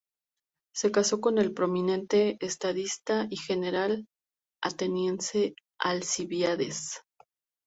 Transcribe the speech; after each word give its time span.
Se 0.73 0.91
casó 0.91 1.21
con 1.21 1.37
el 1.37 1.53
prominente 1.53 2.39
estadista 2.43 3.27
y 3.29 3.37
general 3.37 4.07
ateniense 4.59 5.53
Alcibíades. 5.79 7.03